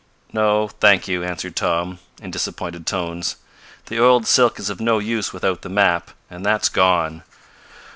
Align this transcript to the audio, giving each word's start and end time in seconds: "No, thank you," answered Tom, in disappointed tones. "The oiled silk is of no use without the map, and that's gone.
"No, 0.33 0.67
thank 0.67 1.07
you," 1.07 1.23
answered 1.23 1.55
Tom, 1.55 1.99
in 2.23 2.31
disappointed 2.31 2.87
tones. 2.87 3.35
"The 3.85 4.01
oiled 4.03 4.25
silk 4.25 4.57
is 4.57 4.67
of 4.71 4.81
no 4.81 4.97
use 4.97 5.31
without 5.31 5.61
the 5.61 5.69
map, 5.69 6.09
and 6.27 6.43
that's 6.43 6.69
gone. 6.69 7.21